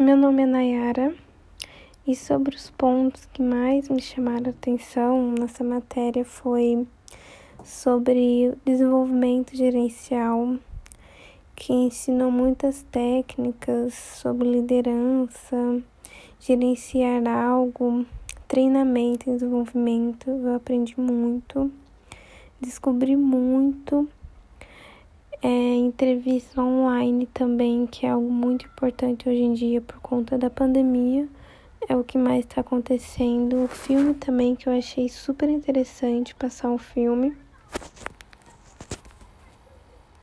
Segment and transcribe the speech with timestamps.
[0.00, 1.12] Meu nome é Nayara
[2.06, 6.86] e sobre os pontos que mais me chamaram a atenção nessa matéria foi
[7.64, 10.54] sobre desenvolvimento gerencial,
[11.56, 15.82] que ensinou muitas técnicas sobre liderança,
[16.38, 18.06] gerenciar algo,
[18.46, 20.30] treinamento e desenvolvimento.
[20.30, 21.72] Eu aprendi muito,
[22.60, 24.08] descobri muito
[25.42, 30.50] é, entrevista online também, que é algo muito importante hoje em dia por conta da
[30.50, 31.28] pandemia.
[31.88, 33.64] É o que mais está acontecendo.
[33.64, 37.36] O filme também, que eu achei super interessante passar um filme.